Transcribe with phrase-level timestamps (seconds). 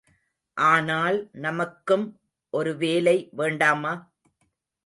[0.57, 2.07] ஆனால் நமக்கும்
[2.53, 3.93] ஒரு வேலை வேண்டாமா?